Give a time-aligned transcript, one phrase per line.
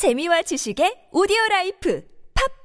[0.00, 2.02] 재미와 지식의 오디오 라이프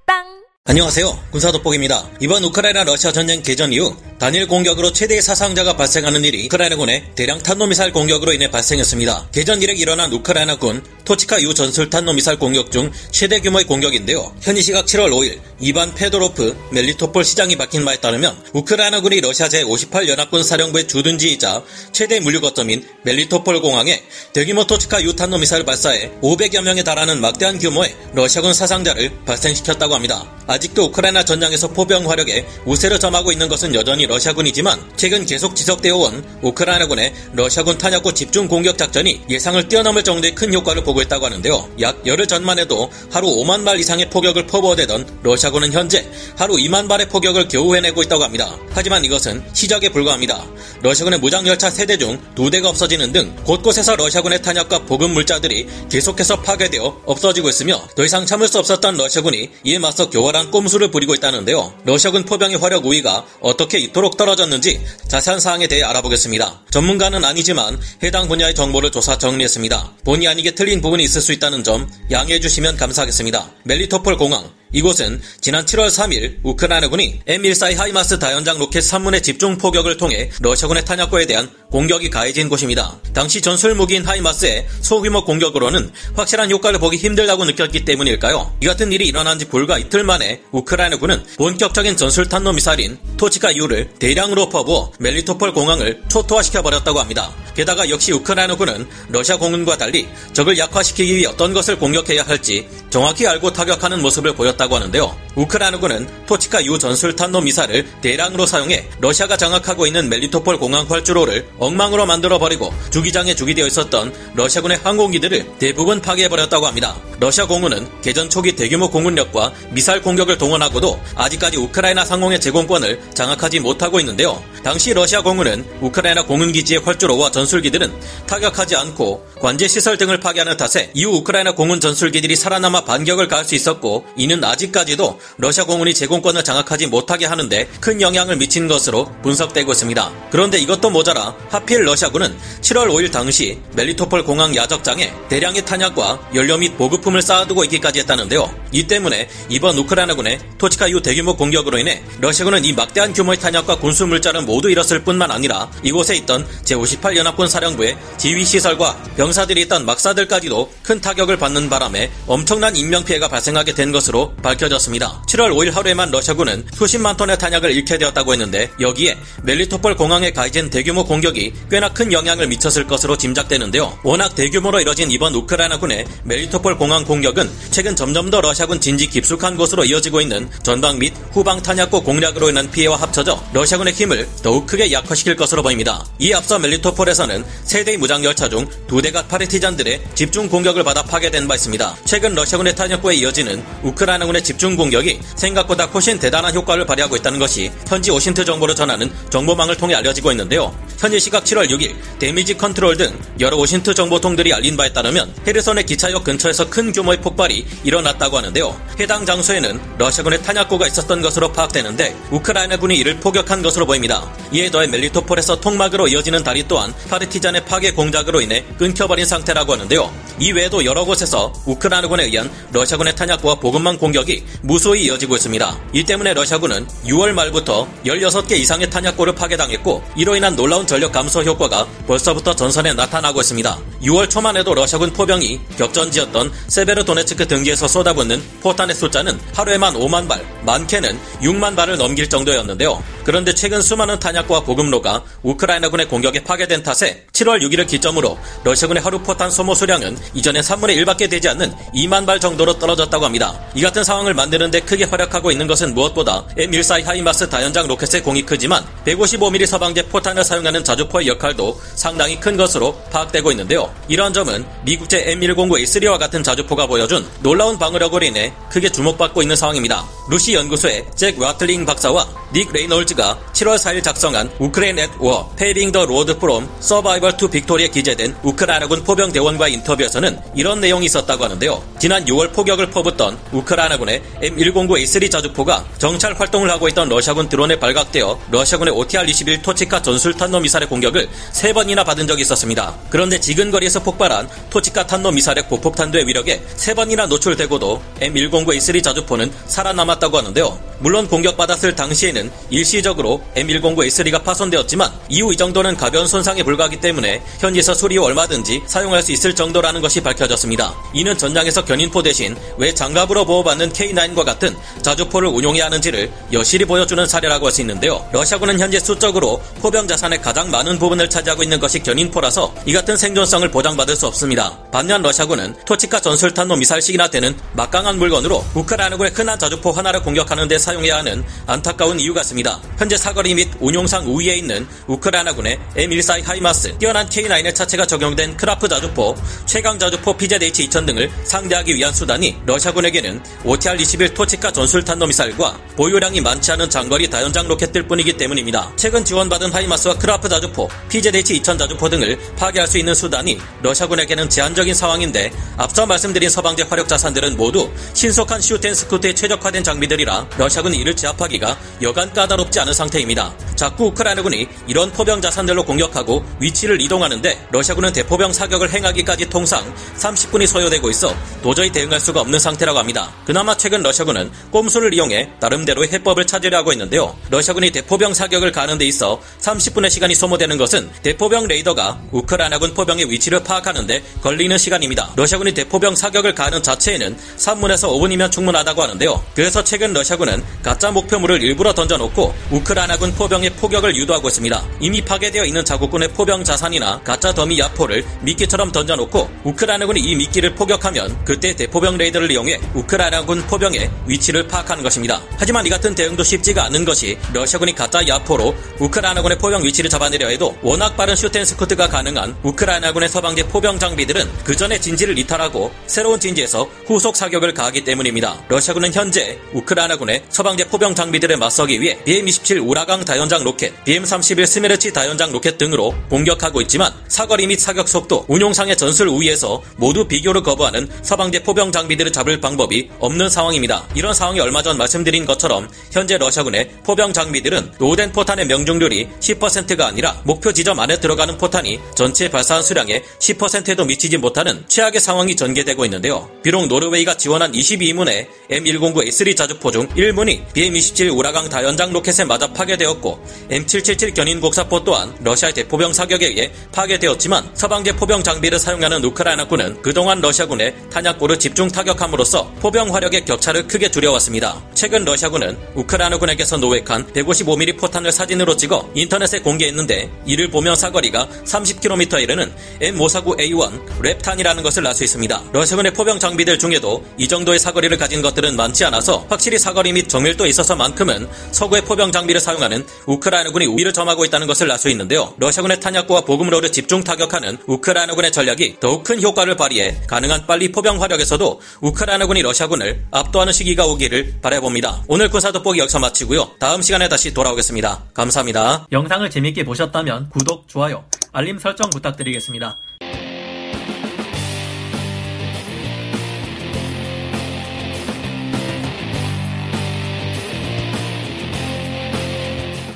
[0.07, 0.23] 팟빵
[0.63, 1.05] 안녕하세요.
[1.33, 2.09] 군사돋보기입니다.
[2.21, 7.91] 이번 우크라이나 러시아 전쟁 개전 이후 단일 공격으로 최대의 사상자가 발생하는 일이 우크라이나군의 대량 탄도미사일
[7.91, 9.29] 공격으로 인해 발생했습니다.
[9.33, 14.33] 개전 이래 일어난 우크라이나군 토치카 유 전술 탄도미사일 공격 중 최대 규모의 공격인데요.
[14.41, 20.43] 현지 시각 7월 5일 이반 페도로프 멜리토폴 시장이 밝힌 바에 따르면 우크라이나군이 러시아 제58 연합군
[20.43, 24.01] 사령부의 주둔지이자 최대 물류 거점인 멜리토폴 공항에
[24.31, 30.25] 대규모 토치카 유 탄도미사일 발사에 500여 명에 달하는 막대한 규모의 러시아군 사상자를 발생시켰다고 합니다.
[30.47, 36.23] 아직도 우크라이나 전장에서 포병 화력에 우세를 점하고 있는 것은 여전히 러시아군이지만 최근 계속 지속되어 온
[36.41, 41.69] 우크라이나군의 러시아군 탄약고 집중 공격 작전이 예상을 뛰어넘을 정도의 큰 효과를 보고 있다고 하는데요.
[41.81, 46.05] 약 열흘 전만 해도 하루 5만 발 이상의 포격을 퍼부어대던 러시아군은 현재
[46.37, 48.57] 하루 2만 발의 포격을 겨우 해내고 있다고 합니다.
[48.71, 50.45] 하지만 이것은 시작에 불과합니다.
[50.81, 57.49] 러시아군의 무장열차 3대 중 2대가 없어지는 등 곳곳에서 러시아군의 탄약과 보급 물자들이 계속해서 파괴되어 없어지고
[57.49, 61.73] 있으며 더 이상 참을 수 없었던 러시아군이 이에 맞서 교활한 꼼수를 부리고 있다는데요.
[61.83, 66.63] 러시아군 포병의 화력 우위가 어떻게 이토록 떨어졌는지 자세한 사항에 대해 알아보겠습니다.
[66.69, 69.93] 전문가는 아니지만 해당 분야의 정보를 조사 정리했습니다.
[70.03, 73.51] 본의 아니게 틀린 부분이 있을 수 있다는 점 양해해 주시면 감사하겠습니다.
[73.63, 80.29] 멜리토폴 공항 이곳은 지난 7월 3일 우크라이나군이 M14 하이마스 다연장 로켓 3문의 집중 포격을 통해
[80.41, 82.99] 러시아군의 탄약고에 대한 공격이 가해진 곳입니다.
[83.13, 88.55] 당시 전술 무기인 하이마스의 소규모 공격으로는 확실한 효과를 보기 힘들다고 느꼈기 때문일까요?
[88.61, 93.89] 이 같은 일이 일어난 지 불과 이틀 만에 우크라이나군은 본격적인 전술 탄도 미사일인 토치카 U를
[93.99, 97.33] 대량으로 퍼부어 멜리토폴 공항을 초토화시켜 버렸다고 합니다.
[97.55, 103.53] 게다가 역시 우크라이나군은 러시아 공군과 달리 적을 약화시키기 위해 어떤 것을 공격해야 할지 정확히 알고
[103.53, 105.15] 타격하는 모습을 보였다고 하는데요.
[105.35, 112.05] 우크라이나군은 토치카 U 전술 탄도 미사일을 대량으로 사용해 러시아가 장악하고 있는 멜리토폴 공항 활주로를 엉망으로
[112.05, 116.95] 만들어 버리고 주기장에 주기되어 있었던 러시아군의 항공기들을 대부분 파괴해 버렸다고 합니다.
[117.19, 123.99] 러시아 공군은 개전 초기 대규모 공군력과 미사일 공격을 동원하고도 아직까지 우크라이나 상공의 제공권을 장악하지 못하고
[123.99, 124.43] 있는데요.
[124.65, 127.93] 당시 러시아 공군은 우크라이나 공군기지의 활주로와 전술기들은
[128.25, 133.53] 타격하지 않고 관제 시설 등을 파괴하는 탓에 이후 우크라이나 공군 전술기들이 살아남아 반격을 가할 수
[133.53, 140.11] 있었고 이는 아직까지도 러시아 공군이 제공권을 장악하지 못하게 하는데 큰 영향을 미친 것으로 분석되고 있습니다.
[140.31, 146.75] 그런데 이것도 모자라 하필 러시아군은 7월 5일 당시 멜리토폴 공항 야적장에 대량의 탄약과 연료 및
[146.75, 148.51] 보급품을 쌓아두고 있기까지 했다는데요.
[148.71, 154.41] 이 때문에 이번 우크라이나군의 토치카유 대규모 공격으로 인해 러시아군은 이 막대한 규모의 탄약과 군수 물자를
[154.41, 161.69] 모두 잃었을 뿐만 아니라 이곳에 있던 제58연합군 사령부의 지휘시설과 병사들이 있던 막사들까지도 큰 타격을 받는
[161.69, 165.23] 바람에 엄청난 인명피해가 발생하게 된 것으로 밝혀졌습니다.
[165.27, 171.05] 7월 5일 하루에만 러시아군은 수십만 톤의 탄약을 잃게 되었다고 했는데 여기에 멜리토폴 공항에 가해진 대규모
[171.05, 173.99] 공격이 꽤나 큰 영향을 미쳤을 것으로 짐작되는데요.
[174.03, 179.85] 워낙 대규모로 이뤄진 이번 우크라이나군의 멜리토폴 공항 공격은 최근 점점 더 러시아군 진지 깊숙한 곳으로
[179.85, 185.35] 이어지고 있는 전방 및 후방 탄약고 공략으로 인한 피해와 합쳐져 러시아군의 힘을 더욱 크게 약화시킬
[185.35, 186.05] 것으로 보입니다.
[186.19, 191.55] 이 앞서 멜리토폴에서는 세 대의 무장열차 중 두 대가 파르티잔들의 집중 공격을 받아 파괴된 바
[191.55, 191.97] 있습니다.
[192.05, 198.11] 최근 러시아군의 탄약고에 이어지는 우크라이나군의 집중 공격이 생각보다 훨씬 대단한 효과를 발휘하고 있다는 것이 현지
[198.11, 200.75] OSINT 정보를 전하는 정보망을 통해 알려지고 있는데요.
[200.99, 206.23] 현지 시각 7월 6일 Damage Control 등 여러 OSINT 정보통들이 알린 바에 따르면 헤르손의 기차역
[206.23, 208.79] 근처에서 큰 규모의 폭발이 일어났다고 하는데요.
[208.99, 214.31] 해당 장소에는 러시아군의 탄약고가 있었던 것으로 파악되는데 우크라이나군이 이를 포격한 것으로 보입니다.
[214.51, 220.13] 이에 더해 멜리토폴에서 통막으로 이어지는 다리 또한 파르티잔의 파괴 공작으로 인해 끊겨버린 상태라고 하는데요.
[220.39, 225.79] 이 외에도 여러 곳에서 우크라이나군에 의한 러시아군의 탄약고와 보급망 공격이 무수히 이어지고 있습니다.
[225.93, 231.87] 이 때문에 러시아군은 6월 말부터 16개 이상의 탄약고를 파괴당했고 이로 인한 놀라운 전력 감소 효과가
[232.07, 233.77] 벌써부터 전선에 나타나고 있습니다.
[234.05, 241.19] 6월 초만 해도 러시아군 포병이 격전지였던 세베르도네츠크 등지에서 쏟아붓는 포탄의 숫자는 하루에만 5만 발, 많게는
[241.41, 243.03] 6만 발을 넘길 정도였는데요.
[243.23, 249.49] 그런데 최근 수많은 탄약과 보급로가 우크라이나군의 공격에 파괴된 탓에 7월 6일을 기점으로 러시아군의 하루 포탄
[249.49, 253.59] 소모 수량은 이전의 3분의 1밖에 되지 않는 2만 발 정도로 떨어졌다고 합니다.
[253.73, 258.85] 이 같은 상황을 만드는데 크게 활약하고 있는 것은 무엇보다 M14 하이마스 다연장 로켓의 공이 크지만
[259.05, 263.94] 155mm 서방제 포탄을 사용하는 자주포의 역할도 상당히 큰 것으로 파악되고 있는데요.
[264.07, 270.05] 이러한 점은 미국제 M109A3와 같은 자주포가 보여준 놀라운 방어력으로 인해 크게 주목받고 있는 상황입니다.
[270.27, 276.05] RUSI 연구소의 잭 와틀링 박사와 닉 레이놀즈가 7월 4일 작성한 Ukraine at War, Paving the
[276.05, 281.83] Road from Survival to Victory에 기재된 우크라이나군 포병 대원과 인터뷰에서는 이런 내용이 있었다고 하는데요.
[281.99, 288.93] 지난 6월 포격을 퍼붓던 우크라이나군의 M109A3 자주포가 정찰 활동을 하고 있던 러시아군 드론에 발각되어 러시아군의
[288.95, 292.95] OTR-21 토치카 전술탄도 미사일의 공격을 3번이나 받은 적이 있었습니다.
[293.09, 300.77] 그런데 지근거리에서 폭발한 토치카 탄도 미사일의 고폭탄두의 위력에 3번이나 노출되고도 M109A3 자주포는 살아남았다고 하는데요.
[300.99, 308.17] 물론 공격받았을 당시에는 일시적으로 M109A3가 파손되었지만 이후 이 정도는 가벼운 손상에 불과하기 때문에 현지에서 수리
[308.17, 310.95] 후 얼마든지 사용할 수 있을 정도라는 것이 밝혀졌습니다.
[311.13, 317.67] 이는 전장에서 견인포 대신 왜 장갑으로 보호받는 K9과 같은 자주포를 운용해야 하는지를 여실히 보여주는 사례라고
[317.67, 318.25] 할 수 있는데요.
[318.31, 323.69] 러시아군은 현재 수적으로 포병 자산의 가장 많은 부분을 차지하고 있는 것이 견인포라서 이 같은 생존성을
[323.69, 324.77] 보장받을 수 없습니다.
[324.91, 331.17] 반면 러시아군은 토치카 전술탄도 미사일씩이나 되는 막강한 물건으로 우크라이나군의 흔한 자주포 하나를 공격하는 데 사용해야
[331.17, 332.79] 하는 안타까운 이유 같습니다.
[332.97, 339.35] 현재 사거리 및 운용상 우위에 있는 우크라이나군의 M14 하이마스, 뛰어난 K9의 차체가 적용된 크라프 자주포,
[339.65, 346.89] 최강 자주포 PZH-2000 등을 상대하기 위한 수단이 러시아군에게는 OTR-21 토치카 전술탄도 미사일과 보유량이 많지 않은
[346.89, 348.91] 장거리 다연장 로켓들 뿐이기 때문입니다.
[348.95, 355.51] 최근 지원받은 하이마스와 크라프 자주포, PZH-2000 자주포 등을 파괴할 수 있는 수단이 러시아군에게는 제한적인 상황인데
[355.77, 361.77] 앞서 말씀드린 서방제 화력 자산들은 모두 신속한 shoot and scoot에 최적화된 장비들이라 러시아군이 이를 제압하기가
[362.01, 363.53] 여간 까다롭지 않은 상태입니다.
[363.75, 371.09] 자꾸 우크라이나군이 이런 포병 자산들로 공격하고 위치를 이동하는데 러시아군은 대포병 사격을 행하기까지 통상 30분이 소요되고
[371.09, 373.31] 있어 도저히 대응할 수가 없는 상태라고 합니다.
[373.45, 377.35] 그나마 최근 러시아군은 꼼수를 이용해 나름대로의 해법을 찾으려 하고 있는데요.
[377.49, 383.63] 러시아군이 대포병 사격을 가하는 데 있어 30분의 시간이 소모되는 것은 대포병 레이더가 우크라이나군 포병의 위치를
[383.63, 385.31] 파악하는데 걸리는 시간입니다.
[385.35, 389.43] 러시아군이 대포병 사격을 가하는 자체에는 3분에서 5분이면 충분하다고 하는데요.
[389.53, 394.83] 그래서 최근 러시아군은 가짜 목표물을 일부러 던져놓고 우크라이나군 포병의 포격을 유도하고 있습니다.
[394.99, 401.43] 이미 파괴되어 있는 자국군의 포병 자산이나 가짜 더미 야포를 미끼처럼 던져놓고 우크라이나군이 이 미끼를 포격하면
[401.43, 405.41] 그때 대포병 레이더를 이용해 우크라이나군 포병의 위치를 파악하는 것입니다.
[405.57, 410.75] 하지만 이 같은 대응도 쉽지가 않은 것이 러시아군이 가짜 야포로 우크라이나군의 포병 위치를 잡아내려 해도
[410.81, 416.39] 워낙 빠른 shoot and scoot가 가능한 우크라이나군의 서방제 포병 장비들은 그 전에 진지를 이탈하고 새로운
[416.39, 418.61] 진지에서 후속 사격을 가하기 때문입니다.
[418.67, 425.51] 러시아군은 현재 우크라이나군의 서방제 포병 장비들에 맞서기 위해 BM-27 우라간 다연장 로켓, BM-31 스메르치 다연장
[425.51, 431.63] 로켓 등으로 공격하고 있지만 사거리 및 사격 속도, 운용상의 전술 우위에서 모두 비교를 거부하는 서방제
[431.63, 434.07] 포병 장비들을 잡을 방법이 없는 상황입니다.
[434.15, 440.39] 이런 상황이 얼마 전 말씀드린 것처럼 현재 러시아군의 포병 장비들은 노후된 포탄의 명중률이 10%가 아니라
[440.45, 446.49] 목표 지점 안에 들어가는 포탄이 전체 발사한 수량의 10%에도 미치지 못하는 최악의 상황이 전개되고 있는데요.
[446.63, 453.39] 비록 노르웨이가 지원한 22문의 M109A3 자주포 중 1문 이 BM-27 우라간 다연장 로켓에 맞아 파괴되었고
[453.69, 460.41] M777 견인 곡사포 또한 러시아의 대포병 사격에 의해 파괴되었지만 서방제 포병 장비를 사용하는 우크라이나군은 그동안
[460.41, 464.81] 러시아군의 탄약고를 집중 타격함으로써 포병 화력의 격차를 크게 줄여왔습니다.
[464.93, 472.71] 최근 러시아군은 우크라이나군에게서 노획한 155mm 포탄을 사진으로 찍어 인터넷에 공개했는데 이를 보면 사거리가 30km에 이르는
[473.01, 475.63] M549A1 랩탄이라는 것을 알 수 있습니다.
[475.71, 480.65] 러시아군의 포병 장비들 중에도 이 정도의 사거리를 가진 것들은 많지 않아서 확실히 사거리 및 정밀도
[480.65, 485.53] 있어서만큼은 서구의 포병 장비를 사용하는 우크라이나군이 우위를 점하고 있다는 것을 알 수 있는데요.
[485.59, 491.79] 러시아군의 탄약고와 보급로를 집중 타격하는 우크라이나군의 전략이 더욱 큰 효과를 발휘해 가능한 빨리 포병 화력에서도
[492.01, 495.23] 우크라이나군이 러시아군을 압도하는 시기가 오기를 바라봅니다.
[495.27, 496.71] 오늘 군사 돋보기 여기서 마치고요.
[496.79, 498.23] 다음 시간에 다시 돌아오겠습니다.
[498.33, 499.07] 감사합니다.
[499.11, 501.23] 영상을 재밌게 보셨다면 구독, 좋아요,
[501.53, 502.97] 알림 설정 부탁드리겠습니다.